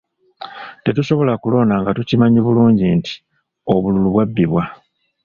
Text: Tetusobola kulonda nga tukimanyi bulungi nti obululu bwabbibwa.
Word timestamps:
Tetusobola 0.83 1.33
kulonda 1.41 1.75
nga 1.79 1.91
tukimanyi 1.97 2.39
bulungi 2.45 2.85
nti 2.97 3.13
obululu 3.73 4.07
bwabbibwa. 4.13 4.63